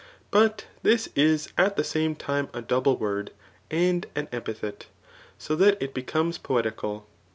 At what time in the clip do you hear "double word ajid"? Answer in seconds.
2.63-4.05